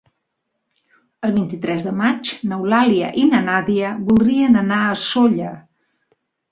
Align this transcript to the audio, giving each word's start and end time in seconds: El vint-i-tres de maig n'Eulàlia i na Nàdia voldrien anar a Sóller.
El 1.27 1.35
vint-i-tres 1.35 1.85
de 1.89 1.93
maig 1.99 2.33
n'Eulàlia 2.53 3.13
i 3.25 3.29
na 3.35 3.45
Nàdia 3.53 3.93
voldrien 4.09 4.63
anar 4.67 4.85
a 4.91 5.01
Sóller. 5.09 5.57